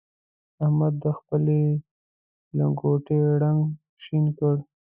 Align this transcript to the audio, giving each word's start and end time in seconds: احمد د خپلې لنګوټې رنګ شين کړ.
احمد 0.63 0.93
د 1.03 1.05
خپلې 1.17 1.61
لنګوټې 2.57 3.19
رنګ 3.41 3.59
شين 4.03 4.25
کړ. 4.37 4.55